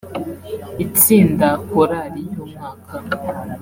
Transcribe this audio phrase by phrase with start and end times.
[0.85, 2.93] Itsinda/Korali y’umwaka